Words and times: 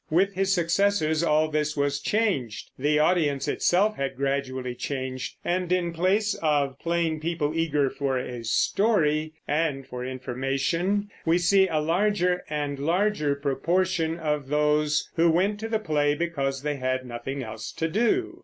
With 0.09 0.33
his 0.33 0.51
successors 0.51 1.21
all 1.21 1.47
this 1.49 1.77
was 1.77 1.99
changed. 1.99 2.71
The 2.75 2.97
audience 2.97 3.47
itself 3.47 3.97
had 3.97 4.15
gradually 4.17 4.73
changed, 4.73 5.35
and 5.45 5.71
in 5.71 5.93
place 5.93 6.33
of 6.41 6.79
plain 6.79 7.19
people 7.19 7.51
eager 7.55 7.87
for 7.91 8.17
a 8.17 8.43
story 8.43 9.33
and 9.47 9.85
for 9.85 10.03
information, 10.03 11.11
we 11.23 11.37
see 11.37 11.67
a 11.67 11.77
larger 11.77 12.43
and 12.49 12.79
larger 12.79 13.35
proportion 13.35 14.17
of 14.17 14.47
those 14.47 15.07
who 15.17 15.29
went 15.29 15.59
to 15.59 15.69
the 15.69 15.77
play 15.77 16.15
because 16.15 16.63
they 16.63 16.77
had 16.77 17.05
nothing 17.05 17.43
else 17.43 17.71
to 17.73 17.87
do. 17.87 18.39